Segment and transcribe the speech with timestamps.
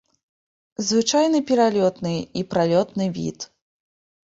[0.87, 3.49] Звычайны пералётны і пралётны від.